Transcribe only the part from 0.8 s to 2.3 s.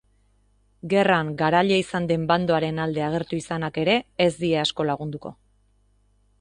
Gerran galtzaile izan den